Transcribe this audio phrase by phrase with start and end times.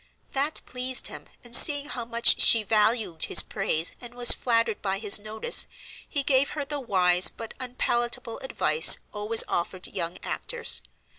[0.33, 4.97] That pleased him, and seeing how much she valued his praise, and was flattered by
[4.97, 5.67] his notice,
[6.09, 10.81] he gave her the wise but unpalatable advice always offered young actors.